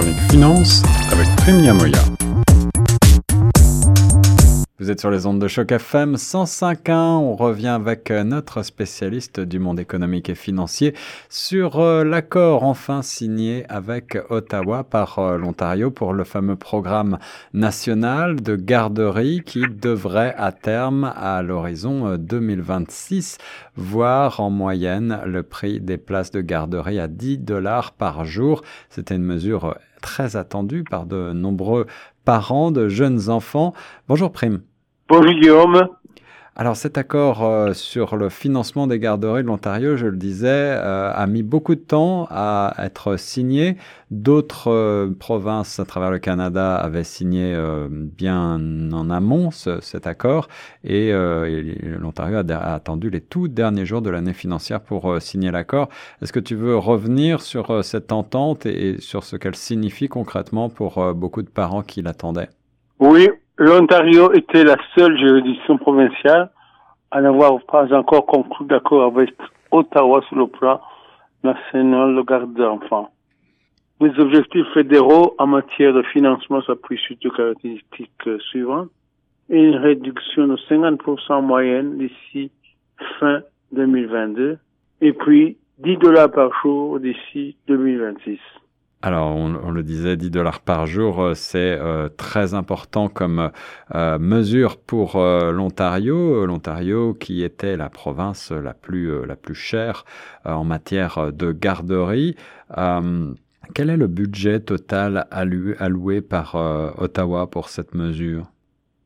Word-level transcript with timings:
chronique 0.00 0.30
finance 0.30 0.82
avec 1.12 1.28
Prime 1.36 1.62
Yamoya. 1.62 2.19
Vous 4.80 4.90
êtes 4.90 5.00
sur 5.00 5.10
les 5.10 5.26
ondes 5.26 5.38
de 5.38 5.46
choc 5.46 5.72
FM 5.72 6.14
105.1. 6.14 6.94
On 6.94 7.36
revient 7.36 7.68
avec 7.68 8.10
euh, 8.10 8.24
notre 8.24 8.62
spécialiste 8.62 9.38
du 9.38 9.58
monde 9.58 9.78
économique 9.78 10.30
et 10.30 10.34
financier 10.34 10.94
sur 11.28 11.80
euh, 11.80 12.02
l'accord 12.02 12.64
enfin 12.64 13.02
signé 13.02 13.66
avec 13.68 14.16
Ottawa 14.30 14.82
par 14.82 15.18
euh, 15.18 15.36
l'Ontario 15.36 15.90
pour 15.90 16.14
le 16.14 16.24
fameux 16.24 16.56
programme 16.56 17.18
national 17.52 18.40
de 18.40 18.56
garderie 18.56 19.42
qui 19.44 19.60
devrait 19.68 20.34
à 20.38 20.50
terme, 20.50 21.12
à 21.14 21.42
l'horizon 21.42 22.16
2026, 22.16 23.36
voir 23.76 24.40
en 24.40 24.48
moyenne 24.48 25.20
le 25.26 25.42
prix 25.42 25.78
des 25.78 25.98
places 25.98 26.30
de 26.30 26.40
garderie 26.40 26.98
à 26.98 27.06
10 27.06 27.36
dollars 27.36 27.92
par 27.92 28.24
jour. 28.24 28.62
C'était 28.88 29.16
une 29.16 29.24
mesure 29.24 29.76
très 30.00 30.36
attendue 30.36 30.84
par 30.84 31.04
de 31.04 31.34
nombreux 31.34 31.86
parents 32.24 32.70
de 32.70 32.88
jeunes 32.88 33.28
enfants. 33.28 33.74
Bonjour 34.08 34.32
Prime. 34.32 34.62
Bonjour 35.10 35.32
Guillaume. 35.32 35.88
Alors 36.54 36.76
cet 36.76 36.96
accord 36.96 37.42
euh, 37.42 37.72
sur 37.74 38.16
le 38.16 38.28
financement 38.28 38.86
des 38.86 39.00
garderies 39.00 39.42
de 39.42 39.48
l'Ontario, 39.48 39.96
je 39.96 40.06
le 40.06 40.16
disais, 40.16 40.46
euh, 40.48 41.12
a 41.12 41.26
mis 41.26 41.42
beaucoup 41.42 41.74
de 41.74 41.80
temps 41.80 42.28
à 42.30 42.74
être 42.78 43.16
signé. 43.16 43.76
D'autres 44.12 44.70
euh, 44.70 45.10
provinces 45.10 45.80
à 45.80 45.84
travers 45.84 46.12
le 46.12 46.20
Canada 46.20 46.76
avaient 46.76 47.02
signé 47.02 47.58
bien 47.90 48.60
en 48.92 49.10
amont 49.10 49.50
cet 49.50 50.06
accord 50.06 50.46
et, 50.84 51.10
l'Ontario 51.12 52.38
a, 52.48 52.72
attendu 52.72 53.10
les 53.10 53.20
tout 53.20 53.48
derniers 53.48 53.86
jours 53.86 54.02
de 54.02 54.10
l'année 54.10 54.32
financière 54.32 54.80
pour 54.80 55.20
signer 55.20 55.50
l'accord. 55.50 55.88
Est-ce 56.22 56.32
que 56.32 56.38
tu 56.38 56.54
veux 56.54 56.76
revenir 56.76 57.40
sur 57.40 57.84
cette 57.84 58.12
entente 58.12 58.64
et 58.64 59.00
sur 59.00 59.24
ce 59.24 59.34
qu'elle 59.34 59.56
signifie 59.56 60.06
concrètement 60.08 60.68
pour 60.68 61.14
beaucoup 61.14 61.42
de 61.42 61.50
parents 61.50 61.82
qui 61.82 62.00
l'attendaient? 62.00 62.50
Oui, 63.00 63.28
L'Ontario 63.60 64.32
était 64.32 64.64
la 64.64 64.78
seule 64.96 65.18
juridiction 65.18 65.76
provinciale 65.76 66.48
à 67.10 67.20
n'avoir 67.20 67.60
pas 67.66 67.92
encore 67.94 68.24
conclu 68.24 68.64
d'accord 68.64 69.04
avec 69.04 69.34
Ottawa 69.70 70.22
sur 70.28 70.36
le 70.36 70.46
plan 70.46 70.80
national 71.44 72.16
de 72.16 72.22
garde 72.22 72.54
d'enfants. 72.54 73.10
Les 74.00 74.18
objectifs 74.18 74.66
fédéraux 74.72 75.34
en 75.36 75.46
matière 75.46 75.92
de 75.92 76.00
financement 76.04 76.62
s'appuient 76.62 76.96
sur 77.06 77.16
deux 77.22 77.28
caractéristiques 77.28 78.30
suivantes. 78.48 78.88
Une 79.50 79.76
réduction 79.76 80.46
de 80.46 80.56
50% 80.56 81.30
en 81.30 81.42
moyenne 81.42 81.98
d'ici 81.98 82.50
fin 83.18 83.42
2022 83.72 84.56
et 85.02 85.12
puis 85.12 85.58
10 85.80 85.98
dollars 85.98 86.30
par 86.30 86.50
jour 86.62 86.98
d'ici 86.98 87.58
2026. 87.68 88.38
Alors, 89.02 89.34
on, 89.34 89.70
le 89.70 89.82
disait, 89.82 90.18
10 90.18 90.30
dollars 90.30 90.60
par 90.60 90.86
jour, 90.86 91.22
euh, 91.22 91.34
c'est 91.34 91.78
euh, 91.80 92.10
très 92.10 92.52
important 92.52 93.08
comme 93.08 93.50
euh, 93.94 94.18
mesure 94.18 94.76
pour 94.76 95.16
l'Ontario. 95.16 96.44
L'Ontario 96.44 97.14
qui 97.14 97.42
était 97.42 97.78
la 97.78 97.88
province 97.88 98.52
la 98.52 98.74
plus, 98.74 99.24
la 99.24 99.36
plus 99.36 99.54
chère 99.54 100.04
en 100.44 100.64
matière 100.64 101.32
de 101.32 101.52
garderie. 101.52 102.36
quel 103.74 103.90
est 103.90 103.96
le 103.96 104.06
budget 104.06 104.60
total 104.60 105.26
alloué, 105.30 106.20
par 106.20 106.54
Ottawa 106.98 107.46
pour 107.46 107.70
cette 107.70 107.94
mesure? 107.94 108.44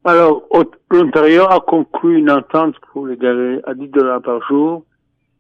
Alors, 0.05 0.43
l'Ontario 0.91 1.45
a 1.45 1.61
conclu 1.61 2.19
une 2.19 2.31
entente 2.31 2.75
pour 2.93 3.07
les 3.07 3.17
garderies 3.17 3.61
à 3.65 3.75
10 3.75 3.89
dollars 3.89 4.23
par 4.23 4.43
jour 4.49 4.83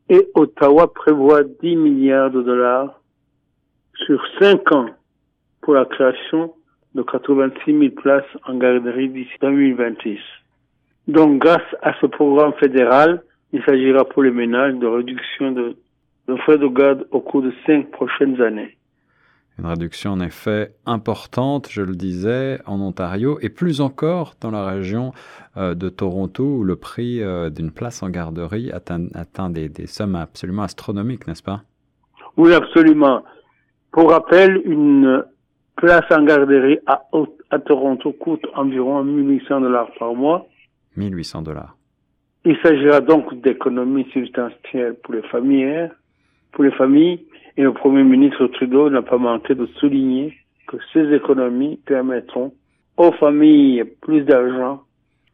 et 0.08 0.28
Ottawa 0.34 0.92
prévoit 0.92 1.42
10 1.42 1.76
milliards 1.76 2.30
de 2.30 2.42
dollars 2.42 3.00
sur 4.06 4.22
cinq 4.40 4.72
ans 4.72 4.90
pour 5.62 5.74
la 5.74 5.84
création 5.84 6.54
de 6.94 7.02
86 7.02 7.78
000 7.78 7.90
places 7.94 8.24
en 8.46 8.54
garderie 8.56 9.08
d'ici 9.08 9.32
2026. 9.40 10.18
Donc, 11.08 11.40
grâce 11.40 11.62
à 11.82 11.92
ce 12.00 12.06
programme 12.06 12.52
fédéral, 12.54 13.22
il 13.52 13.62
s'agira 13.64 14.04
pour 14.04 14.22
les 14.22 14.30
ménages 14.30 14.74
de 14.74 14.86
réduction 14.86 15.52
de, 15.52 15.76
frais 16.38 16.58
de 16.58 16.66
garde 16.66 17.06
au 17.10 17.20
cours 17.20 17.42
de 17.42 17.52
cinq 17.66 17.90
prochaines 17.90 18.40
années. 18.40 18.76
Une 19.58 19.66
réduction 19.66 20.12
en 20.12 20.20
effet 20.20 20.74
importante, 20.84 21.68
je 21.70 21.82
le 21.82 21.94
disais, 21.94 22.58
en 22.66 22.80
Ontario 22.80 23.38
et 23.40 23.50
plus 23.50 23.80
encore 23.80 24.34
dans 24.40 24.50
la 24.50 24.66
région 24.66 25.12
euh, 25.56 25.74
de 25.74 25.88
Toronto 25.88 26.42
où 26.42 26.64
le 26.64 26.74
prix 26.74 27.22
euh, 27.22 27.50
d'une 27.50 27.70
place 27.70 28.02
en 28.02 28.10
garderie 28.10 28.72
atteint, 28.72 29.06
atteint 29.14 29.50
des, 29.50 29.68
des 29.68 29.86
sommes 29.86 30.16
absolument 30.16 30.64
astronomiques, 30.64 31.28
n'est-ce 31.28 31.42
pas? 31.42 31.62
Oui, 32.36 32.52
absolument. 32.52 33.22
Pour 33.94 34.10
rappel, 34.10 34.60
une 34.64 35.24
place 35.76 36.04
en 36.10 36.24
garderie 36.24 36.80
à, 36.84 37.04
à 37.50 37.58
Toronto 37.60 38.10
coûte 38.10 38.44
environ 38.56 39.04
1800 39.04 39.60
dollars 39.60 39.88
par 40.00 40.12
mois. 40.16 40.48
1800 40.96 41.42
dollars. 41.42 41.76
Il 42.44 42.56
s'agira 42.60 43.00
donc 43.00 43.40
d'économies 43.40 44.06
substantielles 44.12 44.96
pour 45.04 45.14
les 45.14 45.22
familles, 45.22 45.88
pour 46.50 46.64
les 46.64 46.72
familles, 46.72 47.24
et 47.56 47.62
le 47.62 47.72
Premier 47.72 48.02
ministre 48.02 48.48
Trudeau 48.48 48.90
n'a 48.90 49.02
pas 49.02 49.16
manqué 49.16 49.54
de 49.54 49.66
souligner 49.78 50.36
que 50.66 50.76
ces 50.92 51.14
économies 51.14 51.78
permettront 51.86 52.52
aux 52.96 53.12
familles 53.12 53.84
plus 54.00 54.22
d'argent 54.22 54.82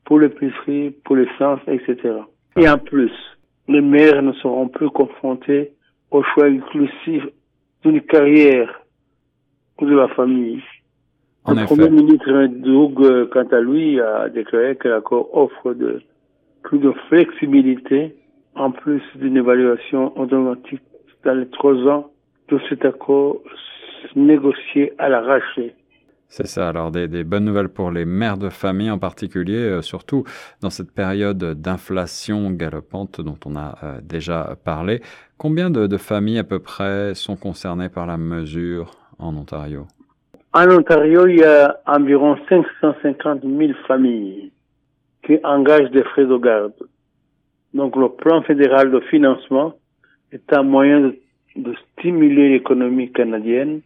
pour 0.05 0.21
l'épicerie, 0.21 0.91
pour 1.07 1.17
l'essence, 1.17 1.61
etc. 1.67 1.97
Et 2.59 2.69
en 2.69 2.77
plus, 2.77 3.13
les 3.69 3.81
mères 3.81 4.21
ne 4.21 4.33
seront 4.35 4.69
plus 4.69 4.91
confrontées 4.91 5.73
au 6.11 6.23
choix 6.23 6.45
inclusif 6.45 7.25
d'une 7.83 8.01
carrière 8.03 8.81
ou 9.81 9.87
de 9.87 9.97
la 9.97 10.09
famille. 10.09 10.63
En 11.45 11.55
le 11.55 11.63
effet. 11.63 11.75
Premier 11.75 11.91
ministre 11.91 12.47
Doug, 12.47 13.29
quant 13.31 13.49
à 13.51 13.61
lui, 13.61 14.01
a 14.01 14.29
déclaré 14.29 14.77
que 14.77 14.89
l'accord 14.89 15.29
offre 15.37 15.73
de, 15.73 16.03
plus 16.63 16.79
de 16.79 16.93
flexibilité, 17.09 18.15
en 18.55 18.71
plus 18.71 19.03
d'une 19.17 19.37
évaluation 19.37 20.19
automatique 20.19 20.83
dans 21.25 21.35
les 21.35 21.49
trois 21.49 21.75
ans 21.89 22.11
de 22.49 22.59
cet 22.69 22.85
accord 22.85 23.41
négocié 24.17 24.93
à 24.99 25.09
l'arraché. 25.09 25.75
C'est 26.33 26.47
ça, 26.47 26.69
alors 26.69 26.93
des, 26.93 27.25
bonnes 27.25 27.45
nouvelles 27.45 27.69
pour 27.69 27.91
les 27.91 28.05
mères 28.05 28.39
de 28.39 28.51
famille 28.51 28.89
en 28.89 29.01
particulier, 29.01 29.57
euh, 29.57 29.83
surtout 29.83 30.23
dans 30.63 30.71
cette 30.71 30.95
période 30.95 31.61
d'inflation 31.61 32.53
galopante 32.53 33.21
dont 33.21 33.39
on 33.47 33.57
a 33.57 33.77
euh, 33.83 34.01
déjà 34.01 34.57
parlé. 34.65 35.01
Combien 35.39 35.71
de, 35.71 35.89
de, 35.89 35.97
familles 35.97 36.39
à 36.39 36.45
peu 36.45 36.61
près 36.61 37.15
sont 37.17 37.35
concernées 37.35 37.89
par 37.89 38.07
la 38.07 38.17
mesure 38.17 38.93
en 39.19 39.37
Ontario? 39.37 39.89
En 40.53 40.71
Ontario, 40.71 41.27
il 41.27 41.41
y 41.41 41.45
a 41.45 41.81
environ 41.85 42.37
550 42.49 43.43
000 43.43 43.73
familles 43.89 44.53
qui 45.25 45.37
engagent 45.43 45.91
des 45.91 46.05
frais 46.05 46.27
de 46.27 46.37
garde. 46.37 46.75
Donc 47.75 47.97
le 47.97 48.09
plan 48.09 48.41
fédéral 48.43 48.93
de 48.93 49.01
financement 49.01 49.75
est 50.31 50.53
un 50.53 50.63
moyen 50.63 51.13
de 51.57 51.75
stimuler 51.99 52.51
l'économie 52.51 53.11
canadienne 53.11 53.81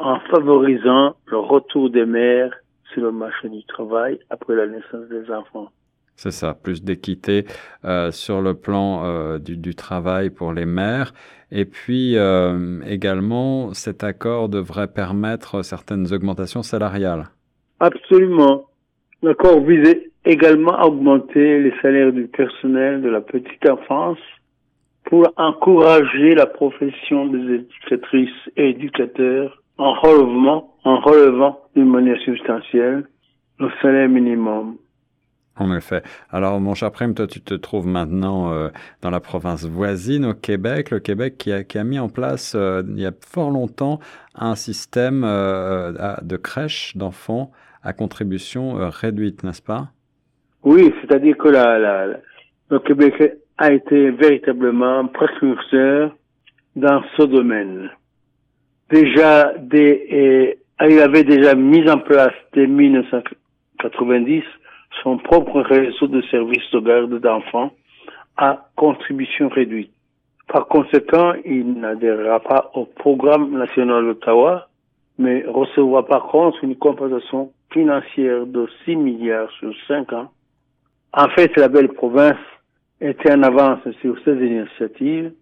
en 0.00 0.20
favorisant 0.30 1.16
le 1.26 1.38
retour 1.38 1.90
des 1.90 2.06
mères 2.06 2.52
sur 2.92 3.02
le 3.02 3.12
marché 3.12 3.48
du 3.48 3.64
travail 3.64 4.18
après 4.30 4.54
la 4.54 4.66
naissance 4.66 5.08
des 5.10 5.30
enfants. 5.30 5.68
C'est 6.16 6.32
ça, 6.32 6.52
plus 6.54 6.82
d'équité 6.82 7.44
euh, 7.84 8.10
sur 8.10 8.40
le 8.40 8.54
plan 8.54 9.04
euh, 9.04 9.38
du, 9.38 9.56
du, 9.56 9.76
travail 9.76 10.30
pour 10.30 10.52
les 10.52 10.66
mères. 10.66 11.12
Et 11.52 11.64
puis 11.64 12.16
euh, 12.16 12.80
également, 12.88 13.72
cet 13.72 14.02
accord 14.02 14.48
devrait 14.48 14.88
permettre 14.88 15.62
certaines 15.62 16.12
augmentations 16.12 16.64
salariales. 16.64 17.28
Absolument. 17.78 18.64
L'accord 19.22 19.60
visait 19.60 20.10
également 20.24 20.76
à 20.76 20.86
augmenter 20.86 21.60
les 21.60 21.72
salaires 21.80 22.12
du 22.12 22.26
personnel 22.26 23.00
de 23.00 23.08
la 23.08 23.20
petite 23.20 23.68
enfance 23.68 24.18
pour 25.04 25.26
encourager 25.36 26.34
la 26.34 26.46
profession 26.46 27.26
des 27.26 27.54
éducatrices 27.54 28.50
et 28.56 28.70
éducateurs 28.70 29.62
en 29.78 29.92
relevant, 29.94 30.74
en 30.84 31.00
relevant 31.00 31.60
d'une 31.74 31.88
manière 31.88 32.20
substantielle 32.20 33.08
le 33.58 33.70
salaire 33.80 34.08
minimum. 34.08 34.76
En 35.56 35.74
effet. 35.74 36.02
Alors, 36.30 36.60
mon 36.60 36.74
cher 36.74 36.92
Prime, 36.92 37.14
toi, 37.14 37.26
tu 37.26 37.40
te 37.40 37.54
trouves 37.54 37.86
maintenant 37.86 38.52
euh, 38.52 38.68
dans 39.02 39.10
la 39.10 39.18
province 39.18 39.66
voisine, 39.66 40.24
au 40.24 40.34
Québec. 40.34 40.90
Le 40.90 41.00
Québec 41.00 41.36
qui 41.36 41.52
a, 41.52 41.64
qui 41.64 41.78
a 41.78 41.84
mis 41.84 41.98
en 41.98 42.08
place, 42.08 42.54
euh, 42.54 42.82
il 42.88 43.00
y 43.00 43.06
a 43.06 43.10
fort 43.26 43.50
longtemps, 43.50 43.98
un 44.36 44.54
système 44.54 45.24
euh, 45.24 46.14
de 46.22 46.36
crèche 46.36 46.96
d'enfants 46.96 47.50
à 47.82 47.92
contribution 47.92 48.74
réduite, 48.90 49.42
n'est-ce 49.42 49.62
pas? 49.62 49.88
Oui, 50.62 50.92
c'est-à-dire 51.00 51.36
que 51.36 51.48
la, 51.48 51.78
la, 51.78 52.06
le 52.70 52.78
Québec 52.80 53.40
a 53.56 53.72
été 53.72 54.10
véritablement 54.10 55.06
précurseur 55.06 56.14
dans 56.76 57.02
ce 57.16 57.22
domaine 57.22 57.90
déjà 58.90 59.52
des, 59.58 60.58
il 60.80 61.00
avait 61.00 61.24
déjà 61.24 61.54
mis 61.54 61.88
en 61.90 61.98
place 61.98 62.34
dès 62.52 62.66
1990 62.66 64.42
son 65.02 65.18
propre 65.18 65.60
réseau 65.60 66.06
de 66.06 66.22
services 66.22 66.70
de 66.72 66.80
garde 66.80 67.20
d'enfants 67.20 67.72
à 68.36 68.68
contribution 68.76 69.48
réduite. 69.48 69.92
Par 70.46 70.66
conséquent, 70.66 71.34
il 71.44 71.74
n'adhérera 71.74 72.40
pas 72.40 72.70
au 72.74 72.84
programme 72.86 73.56
national 73.58 74.04
d'Ottawa, 74.04 74.68
mais 75.18 75.44
recevoir 75.46 76.06
par 76.06 76.28
contre 76.28 76.64
une 76.64 76.76
compensation 76.76 77.52
financière 77.70 78.46
de 78.46 78.66
6 78.84 78.96
milliards 78.96 79.50
sur 79.58 79.74
5 79.86 80.12
ans. 80.14 80.30
En 81.12 81.28
fait, 81.30 81.54
la 81.56 81.68
belle 81.68 81.88
province 81.88 82.38
était 83.00 83.32
en 83.32 83.42
avance 83.42 83.80
sur 84.00 84.16
ces 84.24 84.36
initiatives, 84.36 85.32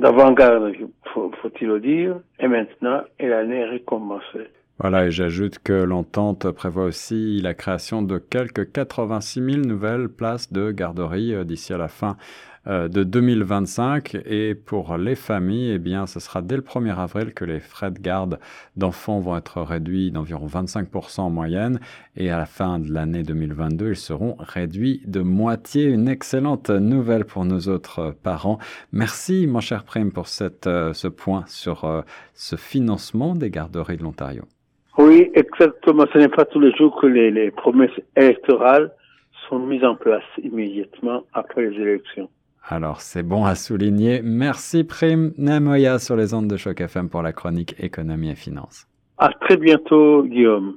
d'avant-garde, 0.00 0.72
faut-il 1.14 1.68
le 1.68 1.80
dire, 1.80 2.16
et 2.38 2.48
maintenant, 2.48 3.02
elle 3.18 3.32
en 3.34 3.50
est 3.50 3.64
récompensée. 3.64 4.50
Voilà, 4.78 5.06
et 5.06 5.10
j'ajoute 5.10 5.58
que 5.58 5.72
l'entente 5.72 6.50
prévoit 6.50 6.84
aussi 6.84 7.40
la 7.40 7.54
création 7.54 8.02
de 8.02 8.18
quelques 8.18 8.72
86 8.72 9.42
000 9.42 9.66
nouvelles 9.66 10.10
places 10.10 10.52
de 10.52 10.70
garderie 10.70 11.32
euh, 11.34 11.44
d'ici 11.44 11.72
à 11.72 11.78
la 11.78 11.88
fin 11.88 12.18
euh, 12.66 12.88
de 12.88 13.04
2025. 13.04 14.16
Et 14.26 14.54
pour 14.54 14.96
les 14.96 15.14
familles, 15.14 15.72
eh 15.72 15.78
bien, 15.78 16.06
ce 16.06 16.20
sera 16.20 16.42
dès 16.42 16.56
le 16.56 16.62
1er 16.62 16.96
avril 16.96 17.34
que 17.34 17.44
les 17.44 17.60
frais 17.60 17.90
de 17.90 17.98
garde 17.98 18.38
d'enfants 18.76 19.20
vont 19.20 19.36
être 19.36 19.60
réduits 19.60 20.10
d'environ 20.10 20.46
25% 20.46 21.20
en 21.20 21.30
moyenne. 21.30 21.80
Et 22.16 22.30
à 22.30 22.38
la 22.38 22.46
fin 22.46 22.78
de 22.78 22.92
l'année 22.92 23.22
2022, 23.22 23.90
ils 23.90 23.96
seront 23.96 24.36
réduits 24.38 25.02
de 25.06 25.20
moitié. 25.20 25.84
Une 25.84 26.08
excellente 26.08 26.70
nouvelle 26.70 27.24
pour 27.24 27.44
nos 27.44 27.68
autres 27.68 28.14
parents. 28.22 28.58
Merci, 28.92 29.46
mon 29.46 29.60
cher 29.60 29.84
Prime, 29.84 30.12
pour 30.12 30.26
euh, 30.66 30.92
ce 30.92 31.08
point 31.08 31.44
sur 31.46 32.04
ce 32.34 32.56
financement 32.56 33.34
des 33.34 33.50
garderies 33.50 33.96
de 33.96 34.02
l'Ontario. 34.02 34.42
Oui, 34.98 35.30
exactement. 35.34 36.06
Ce 36.12 36.18
n'est 36.18 36.28
pas 36.28 36.44
tous 36.46 36.60
les 36.60 36.72
jours 36.72 36.98
que 37.00 37.06
les, 37.06 37.50
promesses 37.50 37.90
électorales 38.16 38.92
sont 39.48 39.58
mises 39.58 39.84
en 39.84 39.94
place 39.94 40.24
immédiatement 40.42 41.24
après 41.34 41.68
les 41.68 41.76
élections. 41.80 42.28
Alors, 42.68 43.00
c'est 43.00 43.22
bon 43.22 43.44
à 43.44 43.54
souligner. 43.54 44.22
Merci 44.24 44.82
Prime 44.82 45.32
Namoya 45.38 46.00
sur 46.00 46.16
les 46.16 46.34
ondes 46.34 46.48
de 46.48 46.56
Choc 46.56 46.80
FM 46.80 47.08
pour 47.08 47.22
la 47.22 47.32
chronique 47.32 47.76
économie 47.78 48.30
et 48.30 48.34
finances. 48.34 48.88
À 49.18 49.30
très 49.40 49.56
bientôt, 49.56 50.24
Guillaume. 50.24 50.74